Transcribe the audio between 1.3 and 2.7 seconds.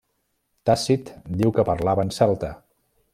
diu que parlaven celta.